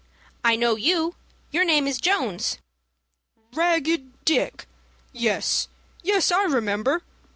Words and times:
I 0.43 0.55
know 0.55 0.77
you. 0.77 1.13
Your 1.51 1.63
name 1.63 1.85
is 1.85 1.99
Jones." 2.01 2.57
"Ragged 3.53 4.25
Dick! 4.25 4.65
Yes, 5.13 5.67
yes, 6.01 6.31
I 6.31 6.41
remember. 6.45 7.03